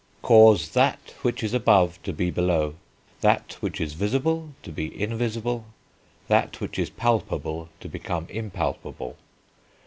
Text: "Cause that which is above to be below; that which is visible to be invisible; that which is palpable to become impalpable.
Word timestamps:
"Cause 0.23 0.69
that 0.71 1.13
which 1.21 1.43
is 1.43 1.53
above 1.53 2.01
to 2.01 2.11
be 2.11 2.31
below; 2.31 2.73
that 3.19 3.57
which 3.59 3.79
is 3.79 3.93
visible 3.93 4.49
to 4.63 4.71
be 4.71 4.99
invisible; 4.99 5.63
that 6.27 6.59
which 6.59 6.79
is 6.79 6.89
palpable 6.89 7.69
to 7.81 7.87
become 7.87 8.25
impalpable. 8.27 9.15